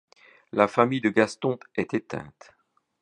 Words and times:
La 0.53 0.67
famille 0.67 0.99
de 0.99 1.09
Gaston 1.11 1.59
est 1.75 1.93
éteinte. 1.93 2.55